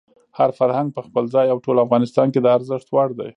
[0.37, 3.29] هر فرهنګ په خپل ځای او ټول افغانستان کې د ارزښت وړ دی.